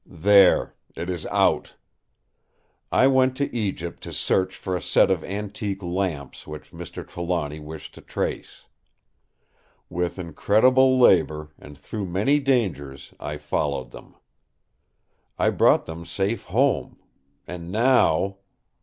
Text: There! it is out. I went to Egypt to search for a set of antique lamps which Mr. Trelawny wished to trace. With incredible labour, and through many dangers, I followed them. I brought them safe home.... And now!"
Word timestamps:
There! 0.25 0.73
it 0.95 1.11
is 1.11 1.27
out. 1.27 1.75
I 2.91 3.05
went 3.05 3.37
to 3.37 3.55
Egypt 3.55 4.01
to 4.01 4.11
search 4.13 4.55
for 4.57 4.75
a 4.75 4.81
set 4.81 5.11
of 5.11 5.23
antique 5.23 5.83
lamps 5.83 6.47
which 6.47 6.71
Mr. 6.71 7.07
Trelawny 7.07 7.59
wished 7.59 7.93
to 7.93 8.01
trace. 8.01 8.65
With 9.91 10.17
incredible 10.17 10.97
labour, 10.97 11.51
and 11.59 11.77
through 11.77 12.07
many 12.07 12.39
dangers, 12.39 13.13
I 13.19 13.37
followed 13.37 13.91
them. 13.91 14.15
I 15.37 15.51
brought 15.51 15.85
them 15.85 16.03
safe 16.03 16.45
home.... 16.45 16.97
And 17.45 17.71
now!" 17.71 18.37